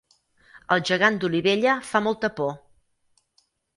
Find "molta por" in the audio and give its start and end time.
2.07-2.53